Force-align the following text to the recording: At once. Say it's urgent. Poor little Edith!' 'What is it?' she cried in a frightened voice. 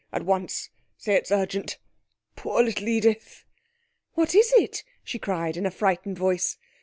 At 0.11 0.25
once. 0.25 0.71
Say 0.97 1.13
it's 1.13 1.29
urgent. 1.31 1.77
Poor 2.35 2.63
little 2.63 2.87
Edith!' 2.87 3.45
'What 4.15 4.33
is 4.33 4.51
it?' 4.53 4.83
she 5.03 5.19
cried 5.19 5.55
in 5.57 5.67
a 5.67 5.69
frightened 5.69 6.17
voice. 6.17 6.57